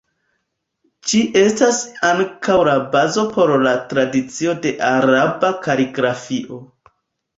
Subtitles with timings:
[1.09, 6.59] Ĝi estas ankaŭ la bazo por la tradicio de Araba kaligrafio.